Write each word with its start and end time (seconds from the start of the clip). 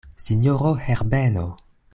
Sinjoro 0.15 0.73
Herbeno! 0.79 1.45